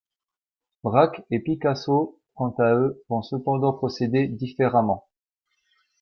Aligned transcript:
Braque 0.83 1.21
et 1.29 1.39
Picasso, 1.39 2.19
quant 2.33 2.55
à 2.57 2.73
eux, 2.73 3.03
vont 3.07 3.21
cependant 3.21 3.71
procéder 3.71 4.27
différemment. 4.27 5.07